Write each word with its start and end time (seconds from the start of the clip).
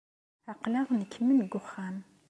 Aql-aɣ 0.51 0.87
nekmen 0.93 1.37
deg 1.43 1.53
wexxam. 1.57 1.97